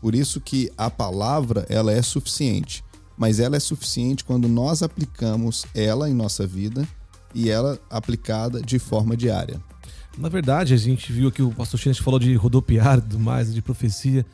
Por 0.00 0.14
isso 0.14 0.40
que 0.40 0.70
a 0.76 0.90
palavra 0.90 1.64
ela 1.68 1.92
é 1.92 2.02
suficiente, 2.02 2.84
mas 3.16 3.38
ela 3.38 3.56
é 3.56 3.60
suficiente 3.60 4.24
quando 4.24 4.48
nós 4.48 4.82
aplicamos 4.82 5.64
ela 5.74 6.10
em 6.10 6.14
nossa 6.14 6.46
vida 6.46 6.86
e 7.34 7.48
ela 7.48 7.78
aplicada 7.88 8.60
de 8.60 8.78
forma 8.78 9.16
diária. 9.16 9.60
Na 10.18 10.28
verdade, 10.28 10.74
a 10.74 10.76
gente 10.76 11.10
viu 11.12 11.28
aqui 11.28 11.40
o 11.40 11.50
pastor 11.50 11.80
Chines 11.80 11.98
falou 11.98 12.18
de 12.18 12.34
rodopiar 12.34 12.98
e 12.98 13.00
tudo 13.00 13.18
mais, 13.18 13.54
de 13.54 13.62
profecia. 13.62 14.26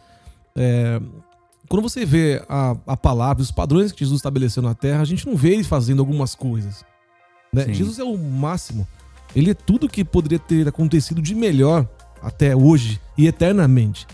É, 0.57 1.01
quando 1.69 1.83
você 1.83 2.05
vê 2.05 2.43
a, 2.49 2.77
a 2.87 2.97
palavra, 2.97 3.43
os 3.43 3.53
padrões 3.53 3.93
que 3.93 4.01
Jesus 4.01 4.19
estabeleceu 4.19 4.63
na 4.63 4.75
terra, 4.75 5.03
a 5.03 5.05
gente 5.05 5.27
não 5.27 5.37
vê 5.37 5.51
ele 5.53 5.63
fazendo 5.63 6.01
algumas 6.01 6.35
coisas. 6.35 6.85
Né? 7.53 7.73
Jesus 7.73 7.99
é 7.99 8.05
o 8.05 8.17
máximo. 8.17 8.87
Ele 9.35 9.51
é 9.51 9.55
tudo 9.55 9.89
que 9.89 10.05
poderia 10.05 10.39
ter 10.39 10.67
acontecido 10.69 11.21
de 11.21 11.35
melhor 11.35 11.87
até 12.23 12.57
hoje 12.57 13.01
e 13.17 13.27
eternamente. 13.27 14.07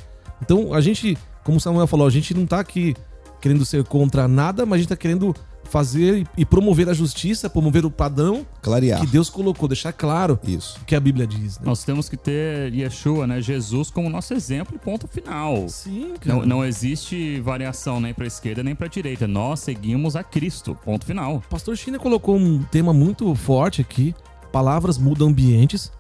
Então, 0.43 0.75
a 0.75 0.81
gente, 0.81 1.17
como 1.43 1.59
o 1.59 1.61
Samuel 1.61 1.87
falou, 1.87 2.07
a 2.07 2.11
gente 2.11 2.35
não 2.35 2.47
tá 2.47 2.61
aqui 2.61 2.95
querendo 3.41 3.64
ser 3.64 3.85
contra 3.85 4.26
nada, 4.26 4.67
mas 4.67 4.76
a 4.76 4.79
gente 4.79 4.88
tá 4.88 4.97
querendo 4.97 5.35
fazer 5.64 6.26
e- 6.37 6.44
promover 6.44 6.88
a 6.88 6.94
justiça, 6.94 7.49
promover 7.50 7.85
o 7.85 7.90
padrão 7.90 8.47
Clarear. 8.62 9.00
que 9.00 9.06
Deus 9.06 9.28
colocou, 9.30 9.68
deixar 9.68 9.92
claro 9.92 10.38
Isso. 10.47 10.78
o 10.83 10.85
que 10.85 10.94
a 10.94 11.00
Bíblia 11.00 11.26
diz. 11.26 11.59
Né? 11.59 11.64
Nós 11.66 11.85
temos 11.85 12.09
que 12.09 12.16
ter 12.16 12.73
Yeshua, 12.73 13.26
né, 13.26 13.40
Jesus 13.40 13.90
como 13.90 14.09
nosso 14.09 14.35
exemplo 14.35 14.76
e 14.76 14.78
ponto 14.78 15.09
final. 15.09 15.68
Sim, 15.68 16.14
cara. 16.21 16.38
Não, 16.38 16.47
não 16.47 16.64
existe 16.64 17.40
variação 17.40 18.00
nem 18.00 18.14
para 18.14 18.26
esquerda 18.26 18.62
nem 18.62 18.75
para 18.75 18.87
direita. 18.88 19.26
Nós 19.26 19.61
seguimos 19.61 20.16
a 20.16 20.23
Cristo. 20.23 20.76
Ponto 20.85 21.04
final. 21.04 21.37
O 21.37 21.40
pastor 21.40 21.76
China 21.76 21.99
colocou 21.99 22.37
um 22.37 22.62
tema 22.62 22.92
muito 22.92 23.35
forte 23.35 23.80
aqui. 23.80 24.14
Palavras 24.52 24.99
mudam 24.99 25.28
ambientes. 25.28 25.90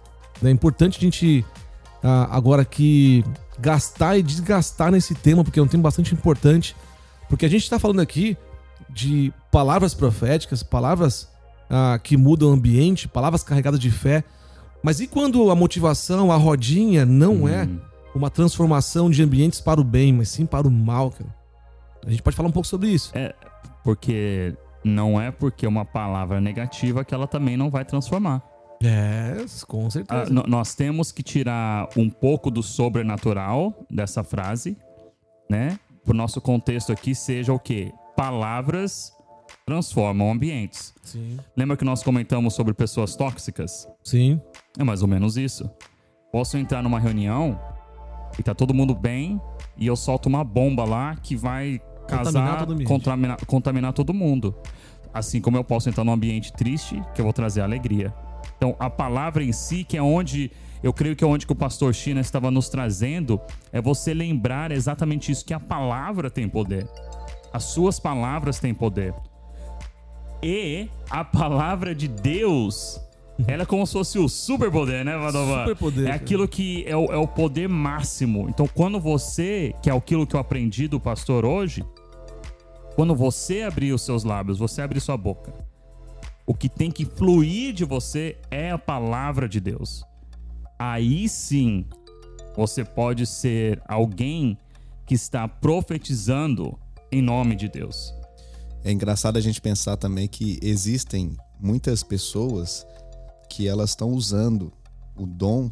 É 0.42 0.50
importante 0.50 0.98
a 0.98 1.00
gente 1.00 1.44
ah, 2.02 2.28
agora 2.30 2.62
aqui 2.62 3.24
gastar 3.58 4.18
e 4.18 4.22
desgastar 4.22 4.90
nesse 4.90 5.14
tema, 5.14 5.42
porque 5.42 5.58
é 5.58 5.62
um 5.62 5.66
tema 5.66 5.84
bastante 5.84 6.12
importante. 6.14 6.76
Porque 7.28 7.46
a 7.46 7.48
gente 7.48 7.62
está 7.62 7.78
falando 7.78 8.00
aqui 8.00 8.36
de 8.94 9.32
palavras 9.50 9.92
proféticas, 9.92 10.62
palavras 10.62 11.28
ah, 11.68 11.98
que 12.02 12.16
mudam 12.16 12.50
o 12.50 12.52
ambiente, 12.52 13.08
palavras 13.08 13.42
carregadas 13.42 13.80
de 13.80 13.90
fé. 13.90 14.22
Mas 14.82 15.00
e 15.00 15.06
quando 15.06 15.50
a 15.50 15.54
motivação, 15.54 16.30
a 16.30 16.36
rodinha, 16.36 17.04
não 17.04 17.48
é 17.48 17.64
Hum. 17.64 17.80
uma 18.14 18.30
transformação 18.30 19.10
de 19.10 19.22
ambientes 19.22 19.60
para 19.60 19.80
o 19.80 19.84
bem, 19.84 20.12
mas 20.12 20.28
sim 20.28 20.46
para 20.46 20.68
o 20.68 20.70
mal, 20.70 21.10
cara? 21.10 21.34
A 22.06 22.10
gente 22.10 22.22
pode 22.22 22.36
falar 22.36 22.48
um 22.48 22.52
pouco 22.52 22.68
sobre 22.68 22.88
isso. 22.90 23.12
Porque 23.82 24.54
não 24.84 25.20
é 25.20 25.30
porque 25.30 25.66
uma 25.66 25.84
palavra 25.84 26.40
negativa 26.40 27.04
que 27.04 27.14
ela 27.14 27.26
também 27.26 27.56
não 27.56 27.70
vai 27.70 27.84
transformar. 27.84 28.42
É, 28.82 29.36
com 29.66 29.86
Ah, 29.86 29.90
certeza. 29.90 30.30
no- 30.32 30.44
nós 30.46 30.74
temos 30.74 31.10
que 31.10 31.22
tirar 31.22 31.88
um 31.96 32.10
pouco 32.10 32.50
do 32.50 32.62
sobrenatural 32.62 33.74
dessa 33.90 34.22
frase, 34.22 34.76
né? 35.50 35.78
Pro 36.04 36.14
nosso 36.14 36.40
contexto 36.40 36.92
aqui 36.92 37.14
seja 37.14 37.52
o 37.52 37.58
quê? 37.58 37.90
Palavras 38.16 39.12
transformam 39.66 40.30
ambientes. 40.30 40.94
Sim. 41.02 41.38
Lembra 41.56 41.76
que 41.76 41.84
nós 41.84 42.02
comentamos 42.02 42.54
sobre 42.54 42.74
pessoas 42.74 43.16
tóxicas? 43.16 43.88
Sim. 44.02 44.40
É 44.78 44.84
mais 44.84 45.02
ou 45.02 45.08
menos 45.08 45.36
isso. 45.36 45.68
Posso 46.32 46.56
entrar 46.58 46.82
numa 46.82 46.98
reunião 46.98 47.58
e 48.38 48.42
tá 48.42 48.54
todo 48.54 48.74
mundo 48.74 48.94
bem 48.94 49.40
e 49.76 49.86
eu 49.86 49.96
solto 49.96 50.28
uma 50.28 50.44
bomba 50.44 50.84
lá 50.84 51.16
que 51.16 51.36
vai 51.36 51.80
Contaminar 52.02 52.24
casar, 52.24 52.58
todo 52.58 52.70
o 52.70 52.72
ambiente. 52.74 52.88
contaminar, 52.88 53.46
contaminar 53.46 53.92
todo 53.92 54.12
mundo. 54.12 54.54
Assim 55.12 55.40
como 55.40 55.56
eu 55.56 55.64
posso 55.64 55.88
entrar 55.88 56.04
num 56.04 56.12
ambiente 56.12 56.52
triste, 56.52 57.00
que 57.14 57.20
eu 57.20 57.24
vou 57.24 57.32
trazer 57.32 57.60
alegria. 57.60 58.12
Então, 58.56 58.76
a 58.78 58.90
palavra 58.90 59.42
em 59.42 59.52
si, 59.52 59.84
que 59.84 59.96
é 59.96 60.02
onde 60.02 60.50
eu 60.82 60.92
creio 60.92 61.16
que 61.16 61.24
é 61.24 61.26
onde 61.26 61.46
que 61.46 61.52
o 61.52 61.56
pastor 61.56 61.94
China 61.94 62.20
estava 62.20 62.50
nos 62.50 62.68
trazendo, 62.68 63.40
é 63.72 63.80
você 63.80 64.12
lembrar 64.12 64.70
exatamente 64.70 65.32
isso, 65.32 65.44
que 65.44 65.54
a 65.54 65.60
palavra 65.60 66.28
tem 66.30 66.48
poder. 66.48 66.86
As 67.54 67.62
suas 67.62 68.00
palavras 68.00 68.58
têm 68.58 68.74
poder. 68.74 69.14
E 70.42 70.88
a 71.08 71.24
palavra 71.24 71.94
de 71.94 72.08
Deus, 72.08 73.00
ela 73.46 73.62
é 73.62 73.66
como 73.66 73.86
se 73.86 73.92
fosse 73.92 74.18
o 74.18 74.28
superpoder, 74.28 75.04
né, 75.04 75.16
Vadova? 75.16 75.60
Superpoder, 75.60 76.08
É 76.08 76.10
aquilo 76.10 76.48
que 76.48 76.82
é 76.84 76.96
o, 76.96 77.04
é 77.12 77.16
o 77.16 77.28
poder 77.28 77.68
máximo. 77.68 78.48
Então, 78.48 78.66
quando 78.66 78.98
você, 78.98 79.72
que 79.80 79.88
é 79.88 79.96
aquilo 79.96 80.26
que 80.26 80.34
eu 80.34 80.40
aprendi 80.40 80.88
do 80.88 80.98
pastor 80.98 81.44
hoje, 81.44 81.84
quando 82.96 83.14
você 83.14 83.62
abrir 83.62 83.92
os 83.92 84.02
seus 84.02 84.24
lábios, 84.24 84.58
você 84.58 84.82
abrir 84.82 84.98
sua 84.98 85.16
boca, 85.16 85.54
o 86.44 86.54
que 86.54 86.68
tem 86.68 86.90
que 86.90 87.04
fluir 87.04 87.72
de 87.72 87.84
você 87.84 88.36
é 88.50 88.72
a 88.72 88.78
palavra 88.78 89.48
de 89.48 89.60
Deus. 89.60 90.04
Aí 90.76 91.28
sim, 91.28 91.86
você 92.56 92.84
pode 92.84 93.26
ser 93.26 93.80
alguém 93.86 94.58
que 95.06 95.14
está 95.14 95.46
profetizando 95.46 96.76
em 97.14 97.22
nome 97.22 97.54
de 97.54 97.68
Deus. 97.68 98.12
É 98.82 98.92
engraçado 98.92 99.36
a 99.36 99.40
gente 99.40 99.60
pensar 99.60 99.96
também 99.96 100.28
que 100.28 100.58
existem 100.62 101.36
muitas 101.58 102.02
pessoas 102.02 102.86
que 103.48 103.68
elas 103.68 103.90
estão 103.90 104.10
usando 104.10 104.72
o 105.16 105.26
dom 105.26 105.70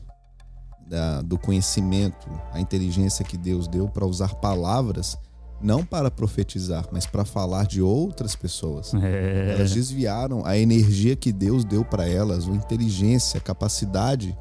da, 0.87 1.20
do 1.20 1.38
conhecimento, 1.38 2.28
a 2.52 2.61
inteligência 2.61 3.25
que 3.25 3.37
Deus 3.37 3.66
deu 3.66 3.88
para 3.88 4.06
usar 4.06 4.34
palavras 4.37 5.18
não 5.62 5.84
para 5.84 6.11
profetizar, 6.11 6.87
mas 6.90 7.06
para 7.06 7.25
falar 7.25 7.66
de 7.66 7.80
outras 7.80 8.34
pessoas. 8.34 8.92
É. 8.94 9.54
Elas 9.54 9.72
desviaram 9.72 10.44
a 10.44 10.58
energia 10.58 11.14
que 11.14 11.32
Deus 11.32 11.64
deu 11.64 11.84
para 11.84 12.08
elas, 12.08 12.49
a 12.49 12.50
inteligência, 12.50 13.38
a 13.38 13.40
capacidade 13.40 14.37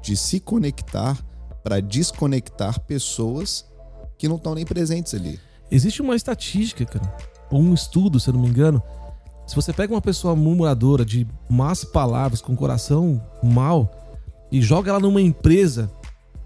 de 0.00 0.16
se 0.16 0.38
conectar 0.38 1.18
para 1.64 1.80
desconectar 1.80 2.80
pessoas 2.80 3.64
que 4.16 4.28
não 4.28 4.36
estão 4.36 4.54
nem 4.54 4.64
presentes 4.64 5.14
ali. 5.14 5.38
Existe 5.74 6.02
uma 6.02 6.14
estatística, 6.14 6.84
cara, 6.84 7.12
ou 7.50 7.60
um 7.60 7.72
estudo, 7.74 8.20
se 8.20 8.28
eu 8.28 8.34
não 8.34 8.40
me 8.42 8.48
engano. 8.48 8.82
Se 9.46 9.56
você 9.56 9.72
pega 9.72 9.92
uma 9.92 10.00
pessoa 10.00 10.36
murmuradora 10.36 11.04
de 11.04 11.26
más 11.48 11.84
palavras, 11.84 12.40
com 12.40 12.54
coração 12.54 13.20
mal, 13.42 13.90
e 14.50 14.60
joga 14.60 14.90
ela 14.90 15.00
numa 15.00 15.20
empresa, 15.20 15.90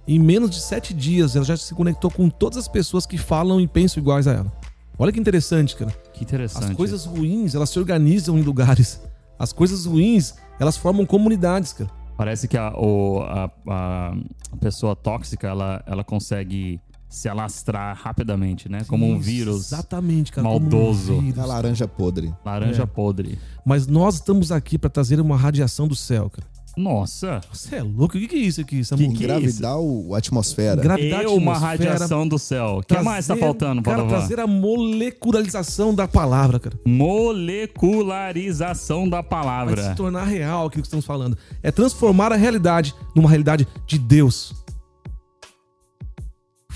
em 0.06 0.18
menos 0.18 0.50
de 0.50 0.60
sete 0.60 0.94
dias 0.94 1.34
ela 1.36 1.44
já 1.44 1.56
se 1.56 1.74
conectou 1.74 2.10
com 2.10 2.30
todas 2.30 2.56
as 2.56 2.68
pessoas 2.68 3.04
que 3.04 3.18
falam 3.18 3.60
e 3.60 3.66
pensam 3.66 4.00
iguais 4.00 4.26
a 4.28 4.32
ela. 4.32 4.52
Olha 4.98 5.12
que 5.12 5.20
interessante, 5.20 5.76
cara. 5.76 5.90
Que 6.14 6.22
interessante. 6.24 6.70
As 6.70 6.76
coisas 6.76 7.04
ruins, 7.04 7.54
elas 7.54 7.68
se 7.68 7.78
organizam 7.78 8.38
em 8.38 8.42
lugares. 8.42 9.00
As 9.38 9.52
coisas 9.52 9.84
ruins, 9.84 10.34
elas 10.58 10.76
formam 10.76 11.04
comunidades, 11.04 11.72
cara. 11.74 11.90
Parece 12.16 12.48
que 12.48 12.56
a, 12.56 12.72
o- 12.74 13.20
a- 13.20 13.50
a- 13.68 14.16
pessoa 14.58 14.96
tóxica, 14.96 15.46
ela, 15.48 15.82
ela 15.86 16.02
consegue 16.02 16.80
se 17.16 17.28
alastrar 17.28 17.96
rapidamente, 18.00 18.68
né? 18.68 18.82
Como 18.86 19.08
um 19.10 19.18
vírus 19.18 19.72
Exatamente, 19.72 20.30
cara. 20.32 20.46
como 20.46 20.58
um 20.58 20.60
maldoso. 20.60 21.18
vírus. 21.20 21.38
A 21.38 21.46
laranja 21.46 21.88
podre. 21.88 22.32
laranja 22.44 22.82
É. 22.82 22.86
podre. 22.86 23.38
Mas 23.64 23.86
nós 23.86 24.16
estamos 24.16 24.52
aqui 24.52 24.76
para 24.78 24.90
trazer 24.90 25.18
uma 25.20 25.34
radiação 25.36 25.88
do 25.88 25.96
céu, 25.96 26.28
cara. 26.30 26.46
Nossa! 26.76 27.40
Você 27.50 27.76
é 27.76 27.82
louco? 27.82 28.18
O 28.18 28.20
que 28.20 28.28
que 28.28 28.36
é 28.36 28.40
isso 28.40 28.60
aqui, 28.60 28.84
Samu? 28.84 29.00
Que- 29.00 29.06
Engravidar 29.08 29.78
o, 29.80 30.14
a 30.14 30.18
atmosfera. 30.18 30.82
Gravidade, 30.82 31.24
Eu, 31.24 31.34
uma 31.34 31.56
radiação 31.56 32.28
do 32.28 32.38
céu. 32.38 32.80
O 32.80 32.82
que 32.82 32.92
mais 33.00 33.26
tá 33.26 33.32
trazer- 33.32 33.46
faltando, 33.46 33.80
Cara, 33.80 33.96
Padovan? 34.02 34.18
trazer 34.18 34.38
a 34.40 34.46
molecularização 34.46 35.94
da 35.94 36.06
palavra, 36.06 36.60
cara. 36.60 36.78
Molecularização 36.84 39.08
da 39.08 39.22
Vai 39.22 39.30
palavra. 39.30 39.88
se 39.90 39.94
tornar 39.96 40.24
real 40.24 40.66
aquilo 40.66 40.82
que 40.82 40.86
estamos 40.88 41.06
falando. 41.06 41.34
É 41.62 41.70
transformar 41.70 42.30
a 42.30 42.36
realidade 42.36 42.94
numa 43.14 43.30
realidade 43.30 43.66
de 43.86 43.98
Deus. 43.98 44.54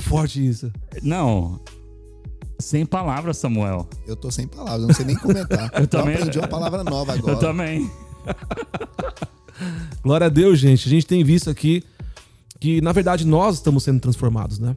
Forte 0.00 0.44
isso. 0.46 0.72
Não. 1.02 1.60
Sem 2.58 2.84
palavras, 2.84 3.38
Samuel. 3.38 3.88
Eu 4.06 4.16
tô 4.16 4.30
sem 4.30 4.46
palavras, 4.46 4.82
eu 4.82 4.88
não 4.88 4.94
sei 4.94 5.04
nem 5.06 5.16
comentar. 5.16 5.70
eu 5.80 5.86
também- 5.86 6.14
aprendi 6.16 6.38
uma 6.38 6.48
palavra 6.48 6.84
nova 6.84 7.14
agora. 7.14 7.32
Eu 7.34 7.38
também. 7.38 7.90
Glória 10.02 10.26
a 10.26 10.30
Deus, 10.30 10.58
gente. 10.58 10.86
A 10.86 10.90
gente 10.90 11.06
tem 11.06 11.22
visto 11.24 11.48
aqui 11.50 11.82
que, 12.58 12.80
na 12.80 12.92
verdade, 12.92 13.26
nós 13.26 13.56
estamos 13.56 13.82
sendo 13.84 14.00
transformados, 14.00 14.58
né? 14.58 14.76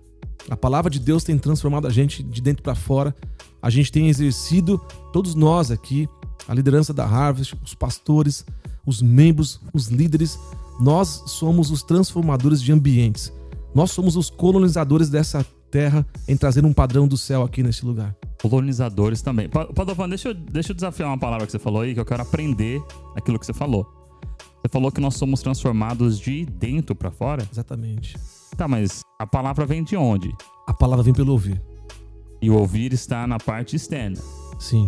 A 0.50 0.58
palavra 0.58 0.90
de 0.90 1.00
Deus 1.00 1.24
tem 1.24 1.38
transformado 1.38 1.88
a 1.88 1.90
gente 1.90 2.22
de 2.24 2.42
dentro 2.42 2.64
para 2.64 2.76
fora. 2.76 3.16
A 3.62 3.70
gente 3.70 3.92
tem 3.92 4.10
exercido, 4.10 4.78
todos 5.14 5.36
nós 5.36 5.72
aqui, 5.72 6.08
a 6.48 6.54
liderança 6.54 6.94
da 6.94 7.06
Harvest, 7.06 7.56
os 7.64 7.74
pastores, 7.74 8.46
os 8.86 9.02
membros, 9.02 9.60
os 9.74 9.88
líderes. 9.88 10.38
Nós 10.82 11.24
somos 11.28 11.72
os 11.72 11.82
transformadores 11.84 12.62
de 12.62 12.72
ambientes. 12.74 13.32
Nós 13.74 13.92
somos 13.92 14.16
os 14.16 14.30
colonizadores 14.30 15.10
dessa 15.10 15.44
terra 15.72 16.06
em 16.28 16.38
trazer 16.38 16.64
um 16.66 16.72
padrão 16.74 17.08
do 17.08 17.18
céu 17.18 17.42
aqui 17.42 17.64
nesse 17.64 17.86
lugar. 17.86 18.16
Colonizadores 18.42 19.22
também. 19.22 19.50
Pa- 19.50 19.66
Padovan, 19.66 20.08
deixa 20.10 20.30
eu, 20.30 20.34
deixa 20.34 20.72
eu 20.72 20.76
desafiar 20.76 21.10
uma 21.10 21.18
palavra 21.18 21.46
que 21.46 21.52
você 21.52 21.60
falou 21.60 21.82
aí, 21.82 21.94
que 21.94 22.00
eu 22.00 22.06
quero 22.06 22.22
aprender 22.22 22.82
aquilo 23.16 23.40
que 23.40 23.46
você 23.46 23.54
falou. 23.54 23.86
Você 24.62 24.70
falou 24.72 24.92
que 24.92 25.02
nós 25.02 25.16
somos 25.16 25.42
transformados 25.42 26.20
de 26.20 26.46
dentro 26.46 26.96
pra 26.96 27.10
fora? 27.12 27.48
Exatamente. 27.52 28.16
Tá, 28.56 28.68
mas 28.68 29.02
a 29.20 29.26
palavra 29.26 29.66
vem 29.66 29.84
de 29.84 29.96
onde? 29.98 30.32
A 30.68 30.74
palavra 30.74 31.04
vem 31.04 31.14
pelo 31.14 31.32
ouvir. 31.32 31.62
E 32.42 32.50
o 32.50 32.56
ouvir 32.58 32.94
está 32.94 33.26
na 33.26 33.38
parte 33.40 33.76
externa. 33.76 34.20
Sim. 34.60 34.88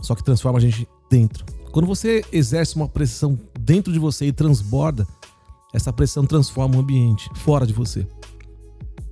Só 0.00 0.14
que 0.14 0.22
transforma 0.22 0.58
a 0.58 0.62
gente 0.62 0.86
dentro. 1.10 1.44
Quando 1.72 1.86
você 1.86 2.24
exerce 2.32 2.76
uma 2.76 2.88
pressão 2.88 3.38
dentro 3.58 3.92
de 3.92 3.98
você 3.98 4.26
e 4.26 4.32
transborda, 4.32 5.06
essa 5.72 5.92
pressão 5.92 6.24
transforma 6.24 6.76
o 6.76 6.80
ambiente 6.80 7.28
fora 7.34 7.66
de 7.66 7.72
você. 7.72 8.06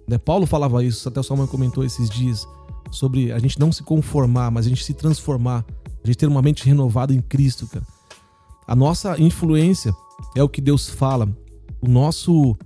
Né? 0.08 0.18
Paulo 0.18 0.46
falava 0.46 0.84
isso, 0.84 1.08
até 1.08 1.20
o 1.20 1.22
Salman 1.22 1.46
comentou 1.46 1.84
esses 1.84 2.08
dias, 2.08 2.46
sobre 2.90 3.32
a 3.32 3.38
gente 3.38 3.58
não 3.58 3.72
se 3.72 3.82
conformar, 3.82 4.50
mas 4.50 4.66
a 4.66 4.68
gente 4.68 4.84
se 4.84 4.94
transformar, 4.94 5.64
a 6.02 6.06
gente 6.06 6.16
ter 6.16 6.26
uma 6.26 6.42
mente 6.42 6.64
renovada 6.64 7.12
em 7.12 7.20
Cristo, 7.20 7.66
cara. 7.66 7.84
A 8.66 8.74
nossa 8.74 9.20
influência 9.20 9.94
é 10.34 10.42
o 10.42 10.48
que 10.48 10.60
Deus 10.60 10.88
fala. 10.88 11.28
O 11.80 11.88
nosso 11.88 12.56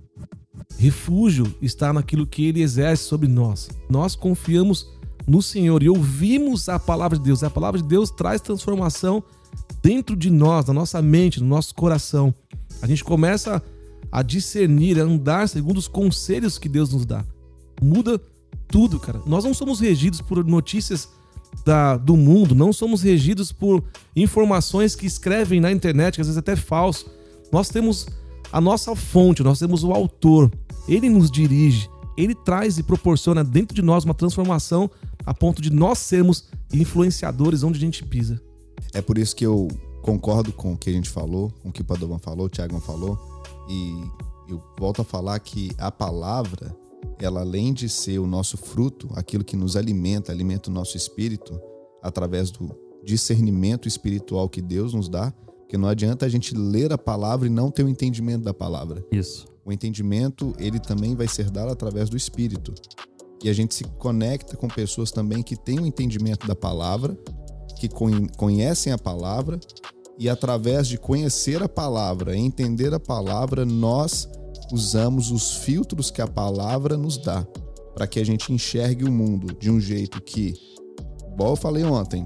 refúgio 0.79 1.53
está 1.61 1.93
naquilo 1.93 2.27
que 2.27 2.47
ele 2.47 2.63
exerce 2.63 3.05
sobre 3.05 3.27
nós. 3.27 3.69
Nós 3.89 4.15
confiamos 4.15 4.89
no 5.27 5.43
Senhor 5.43 5.83
e 5.83 5.89
ouvimos 5.89 6.69
a 6.69 6.79
palavra 6.79 7.19
de 7.19 7.25
Deus. 7.25 7.43
A 7.43 7.51
palavra 7.51 7.81
de 7.81 7.87
Deus 7.87 8.11
traz 8.11 8.41
transformação 8.41 9.23
dentro 9.83 10.17
de 10.17 10.31
nós, 10.31 10.67
na 10.67 10.73
nossa 10.73 11.03
mente, 11.03 11.41
no 11.41 11.47
nosso 11.47 11.75
coração. 11.75 12.33
A 12.81 12.87
gente 12.87 13.03
começa 13.03 13.57
a 13.57 13.63
discernir, 14.25 14.99
a 15.01 15.05
andar 15.05 15.49
segundo 15.49 15.79
os 15.79 15.89
conselhos 15.89 16.59
que 16.59 16.69
Deus 16.69 16.93
nos 16.93 17.05
dá. 17.05 17.25
Muda 17.83 18.21
tudo, 18.67 18.99
cara. 18.99 19.21
Nós 19.27 19.45
não 19.45 19.55
somos 19.55 19.81
regidos 19.81 20.21
por 20.21 20.45
notícias 20.45 21.09
da- 21.65 21.97
do 21.97 22.17
mundo, 22.17 22.55
não 22.55 22.73
somos 22.73 23.03
regidos 23.03 23.53
por 23.53 23.83
informações 24.15 24.95
que 24.95 25.07
escrevem 25.07 25.61
na 25.61 25.71
internet, 25.73 26.15
que 26.17 26.21
às 26.21 26.27
vezes 26.27 26.37
é 26.37 26.41
até 26.41 26.57
falso. 26.57 27.11
Nós 27.53 27.69
temos 27.69 28.07
a 28.53 28.61
nossa 28.61 28.95
fonte, 28.97 29.43
nós 29.43 29.59
temos 29.59 29.85
o 29.85 29.93
autor. 29.93 30.51
Ele 30.87 31.09
nos 31.09 31.31
dirige, 31.31 31.89
ele 32.17 32.35
traz 32.35 32.79
e 32.79 32.83
proporciona 32.83 33.45
dentro 33.45 33.75
de 33.75 33.83
nós 33.83 34.05
uma 34.05 34.15
transformação 34.15 34.91
a 35.25 35.33
ponto 35.35 35.61
de 35.61 35.71
nós 35.71 35.99
sermos 35.99 36.45
influenciadores 36.73 37.63
onde 37.63 37.77
a 37.79 37.81
gente 37.81 38.05
pisa. 38.05 38.41
É 38.95 39.01
por 39.03 39.19
isso 39.19 39.37
que 39.37 39.45
eu 39.45 39.69
concordo 40.03 40.53
com 40.53 40.73
o 40.73 40.77
que 40.77 40.89
a 40.89 40.93
gente 40.93 41.11
falou, 41.11 41.51
com 41.63 41.69
o 41.69 41.73
que 41.73 41.83
o 41.83 41.85
Padovan 41.85 42.19
falou, 42.19 42.47
o 42.47 42.49
Thiago 42.49 42.81
falou. 42.81 43.19
E 43.69 44.03
eu 44.49 44.63
volto 44.79 45.03
a 45.03 45.05
falar 45.05 45.39
que 45.41 45.71
a 45.77 45.91
palavra, 45.91 46.75
ela 47.21 47.41
além 47.41 47.73
de 47.73 47.89
ser 47.89 48.19
o 48.19 48.27
nosso 48.27 48.57
fruto, 48.57 49.09
aquilo 49.15 49.45
que 49.45 49.57
nos 49.57 49.77
alimenta, 49.77 50.33
alimenta 50.33 50.71
o 50.71 50.73
nosso 50.73 50.97
espírito, 50.97 51.61
através 52.03 52.51
do 52.51 52.71
discernimento 53.05 53.87
espiritual 53.87 54.49
que 54.49 54.63
Deus 54.63 54.95
nos 54.95 55.09
dá, 55.09 55.33
porque 55.61 55.77
não 55.77 55.89
adianta 55.89 56.25
a 56.25 56.29
gente 56.29 56.55
ler 56.55 56.93
a 56.93 56.99
palavra 56.99 57.47
e 57.47 57.51
não 57.51 57.71
ter 57.71 57.83
o 57.85 57.89
entendimento 57.89 58.45
da 58.45 58.55
palavra. 58.55 59.05
Isso. 59.13 59.47
O 59.65 59.73
entendimento, 59.73 60.55
ele 60.59 60.79
também 60.81 61.15
vai 61.15 61.29
ser 61.29 61.51
dado 61.51 61.71
através 61.71 62.09
do 62.09 62.17
Espírito. 62.17 62.73
E 63.45 63.51
a 63.51 63.53
gente 63.53 63.75
se 63.75 63.85
conecta 63.85 64.57
com 64.57 64.67
pessoas 64.67 65.11
também 65.11 65.43
que 65.43 65.55
têm 65.57 65.79
o 65.79 65.87
entendimento 65.87 66.47
da 66.47 66.57
palavra, 66.57 67.17
que 67.79 67.89
con- 67.89 68.27
conhecem 68.37 68.93
a 68.93 68.99
palavra, 68.99 69.61
e 70.19 70.29
através 70.29 70.89
de 70.89 70.99
conhecer 70.99 71.63
a 71.63 71.69
palavra, 71.69 72.37
entender 72.37 72.93
a 72.93 72.99
palavra, 72.99 73.65
nós 73.65 74.29
usamos 74.73 75.31
os 75.31 75.59
filtros 75.59 76.11
que 76.11 76.21
a 76.21 76.27
palavra 76.27 76.97
nos 76.97 77.17
dá, 77.17 77.47
para 77.95 78.07
que 78.07 78.19
a 78.19 78.25
gente 78.25 78.53
enxergue 78.53 79.05
o 79.05 79.13
mundo 79.13 79.55
de 79.55 79.71
um 79.71 79.81
jeito 79.81 80.21
que, 80.21 80.55
igual 81.33 81.51
eu 81.51 81.57
falei 81.57 81.85
ontem, 81.85 82.25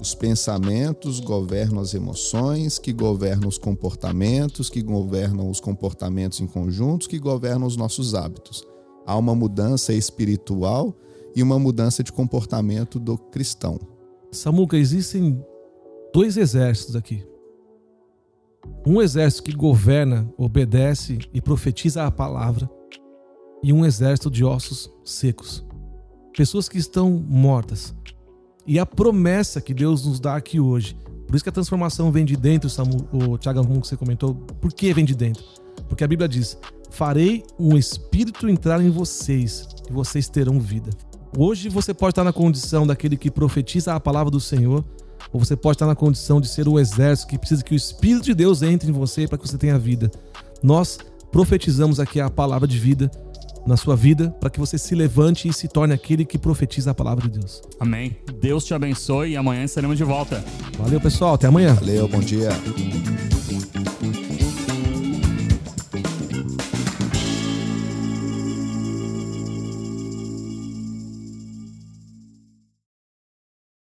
os 0.00 0.14
pensamentos 0.14 1.18
governam 1.18 1.80
as 1.80 1.94
emoções, 1.94 2.78
que 2.78 2.92
governam 2.92 3.48
os 3.48 3.58
comportamentos, 3.58 4.70
que 4.70 4.82
governam 4.82 5.50
os 5.50 5.58
comportamentos 5.58 6.40
em 6.40 6.46
conjuntos, 6.46 7.06
que 7.06 7.18
governam 7.18 7.66
os 7.66 7.76
nossos 7.76 8.14
hábitos. 8.14 8.62
Há 9.04 9.16
uma 9.16 9.34
mudança 9.34 9.92
espiritual 9.92 10.94
e 11.34 11.42
uma 11.42 11.58
mudança 11.58 12.04
de 12.04 12.12
comportamento 12.12 13.00
do 13.00 13.16
cristão. 13.16 13.80
Samuca, 14.30 14.76
existem 14.76 15.42
dois 16.16 16.38
exércitos 16.38 16.96
aqui. 16.96 17.22
Um 18.86 19.02
exército 19.02 19.42
que 19.42 19.52
governa, 19.54 20.26
obedece 20.38 21.18
e 21.30 21.42
profetiza 21.42 22.06
a 22.06 22.10
palavra, 22.10 22.70
e 23.62 23.70
um 23.70 23.84
exército 23.84 24.30
de 24.30 24.42
ossos 24.42 24.90
secos. 25.04 25.62
Pessoas 26.34 26.70
que 26.70 26.78
estão 26.78 27.10
mortas. 27.10 27.94
E 28.66 28.78
a 28.78 28.86
promessa 28.86 29.60
que 29.60 29.74
Deus 29.74 30.06
nos 30.06 30.18
dá 30.18 30.36
aqui 30.36 30.58
hoje. 30.58 30.96
Por 31.26 31.36
isso 31.36 31.44
que 31.44 31.50
a 31.50 31.52
transformação 31.52 32.10
vem 32.10 32.24
de 32.24 32.34
dentro, 32.34 32.70
o 33.12 33.36
Thiago, 33.36 33.66
como 33.66 33.84
você 33.84 33.94
comentou. 33.94 34.34
Por 34.34 34.72
que 34.72 34.94
vem 34.94 35.04
de 35.04 35.14
dentro? 35.14 35.44
Porque 35.86 36.02
a 36.02 36.08
Bíblia 36.08 36.26
diz: 36.26 36.56
Farei 36.88 37.44
um 37.58 37.76
espírito 37.76 38.48
entrar 38.48 38.80
em 38.80 38.88
vocês, 38.88 39.68
e 39.86 39.92
vocês 39.92 40.30
terão 40.30 40.58
vida. 40.60 40.88
Hoje 41.36 41.68
você 41.68 41.92
pode 41.92 42.12
estar 42.12 42.24
na 42.24 42.32
condição 42.32 42.86
daquele 42.86 43.18
que 43.18 43.30
profetiza 43.30 43.92
a 43.92 44.00
palavra 44.00 44.30
do 44.30 44.40
Senhor, 44.40 44.82
ou 45.32 45.38
você 45.40 45.56
pode 45.56 45.76
estar 45.76 45.86
na 45.86 45.94
condição 45.94 46.40
de 46.40 46.48
ser 46.48 46.68
um 46.68 46.78
exército 46.78 47.28
que 47.28 47.38
precisa 47.38 47.62
que 47.62 47.74
o 47.74 47.76
Espírito 47.76 48.24
de 48.24 48.34
Deus 48.34 48.62
entre 48.62 48.90
em 48.90 48.92
você 48.92 49.26
para 49.26 49.38
que 49.38 49.46
você 49.46 49.58
tenha 49.58 49.78
vida. 49.78 50.10
Nós 50.62 50.98
profetizamos 51.30 52.00
aqui 52.00 52.20
a 52.20 52.30
palavra 52.30 52.66
de 52.66 52.78
vida 52.78 53.10
na 53.66 53.76
sua 53.76 53.96
vida, 53.96 54.30
para 54.40 54.48
que 54.48 54.60
você 54.60 54.78
se 54.78 54.94
levante 54.94 55.48
e 55.48 55.52
se 55.52 55.66
torne 55.66 55.92
aquele 55.92 56.24
que 56.24 56.38
profetiza 56.38 56.92
a 56.92 56.94
palavra 56.94 57.28
de 57.28 57.40
Deus. 57.40 57.60
Amém. 57.80 58.16
Deus 58.40 58.64
te 58.64 58.72
abençoe 58.72 59.30
e 59.32 59.36
amanhã 59.36 59.64
estaremos 59.64 59.98
de 59.98 60.04
volta. 60.04 60.42
Valeu, 60.78 61.00
pessoal. 61.00 61.34
Até 61.34 61.48
amanhã. 61.48 61.74
Valeu, 61.74 62.06
bom 62.06 62.20
dia. 62.20 62.50